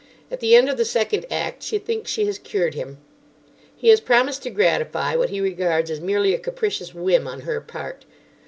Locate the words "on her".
7.27-7.61